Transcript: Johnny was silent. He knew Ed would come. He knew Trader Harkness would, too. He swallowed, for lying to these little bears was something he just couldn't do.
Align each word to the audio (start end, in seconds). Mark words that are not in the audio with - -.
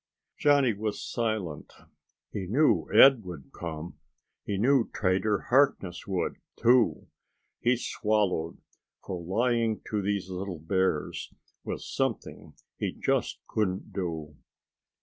Johnny 0.39 0.73
was 0.73 0.99
silent. 1.07 1.73
He 2.33 2.47
knew 2.47 2.87
Ed 2.91 3.23
would 3.23 3.51
come. 3.53 3.99
He 4.43 4.57
knew 4.57 4.89
Trader 4.89 5.41
Harkness 5.51 6.07
would, 6.07 6.37
too. 6.55 7.05
He 7.59 7.77
swallowed, 7.77 8.57
for 9.05 9.21
lying 9.23 9.81
to 9.91 10.01
these 10.01 10.27
little 10.27 10.57
bears 10.57 11.31
was 11.63 11.87
something 11.87 12.55
he 12.79 12.91
just 12.93 13.41
couldn't 13.47 13.93
do. 13.93 14.35